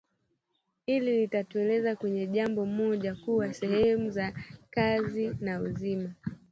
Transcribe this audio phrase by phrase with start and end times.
[0.85, 4.33] Hili litatuelekeza kwenye jambo moja: kuwa sehemu za
[4.71, 6.11] kazi na uzima